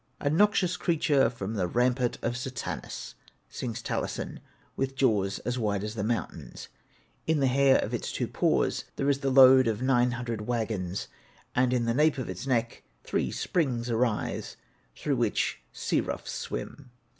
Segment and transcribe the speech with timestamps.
[0.19, 3.13] 'A noxious creature from the rampart of Satanas,'
[3.49, 4.39] sings Taliesin;
[4.75, 6.69] with jaws as wide as mountains;
[7.27, 11.07] in the hair of its two paws there is the load of nine hundred waggons,
[11.53, 14.57] and in the nape of its neck three springs arise,
[14.95, 16.89] through which sea roughs swim.